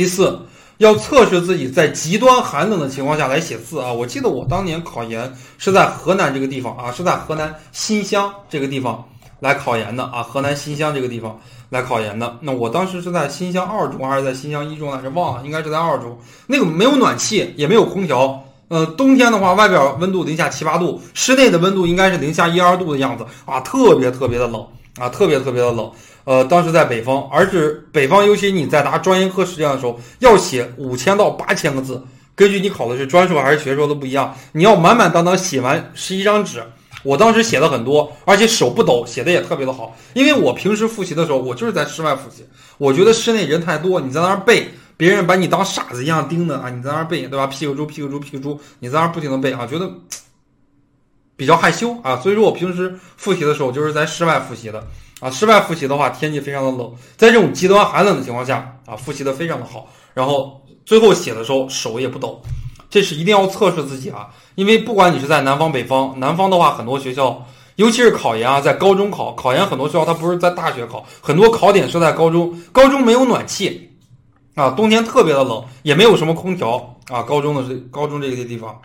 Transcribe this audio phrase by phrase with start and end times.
[0.00, 0.40] 第四，
[0.78, 3.92] 要测试自己在极端寒冷的情况下来写字啊！
[3.92, 9.04] 我记得我当年考研是在河南这个地方啊，是在河南新乡这个地方
[9.40, 12.34] 来考研的啊，河南新乡这个地方来考研的。
[12.40, 15.10] 那我当时是在新乡二中还是在新乡一中来着？
[15.10, 16.18] 忘了，应该是在二中。
[16.46, 18.42] 那个没有暖气，也没有空调。
[18.68, 24.66] 呃，冬天的话，外边温度零下七八度，室内的温度应该是零下一二度的样子啊，特别特别的冷
[24.98, 25.90] 啊，特别特别的冷。
[26.24, 32.02] 呃，当时在北方，而是北方，尤其你在答专业课试卷的时候，要写五千到八千个字，
[32.34, 36.62] 根据你考的是专硕还是学硕都不一样，你要满满当当写完十一张纸。
[37.02, 39.96] 我当时写的很多，而且手不抖，写的也特别的好。
[40.12, 42.44] 因为我平时复习的时候，我就是在室外复习，
[42.76, 44.68] 我觉得室内人太多，你在那儿背。
[44.96, 46.68] 别人把你当傻子一样盯的啊！
[46.68, 49.90] 你在那儿背，对吧？P 个猪，P 个猪，P 个猪，你在那儿不停的背啊，觉得
[51.40, 52.20] 比较害羞啊。
[52.20, 54.86] 所以说我平时复习的时候就是在室外复习的
[55.20, 55.30] 啊。
[55.30, 59.88] 室外复习的话，天气非常的冷，在这种极端寒冷的情况下啊，复习的非常的好。
[60.12, 62.42] 然后最后写的时候手也不抖，
[62.90, 64.28] 这是一定要测试自己啊。
[64.56, 67.42] 因为不管你是在南方北方，南方的话很多学校，
[67.76, 73.88] 尤其是考研啊，在高中考考研，很多学校它不是在大学考，很多考点是在高中，高中没有暖气。
[74.56, 77.22] 啊，冬天特别的冷，也没有什么空调啊。
[77.22, 78.78] 高中的这高中这些地方。